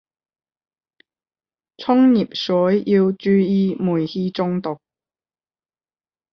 [1.77, 4.79] 沖熱水要注意煤氣中毒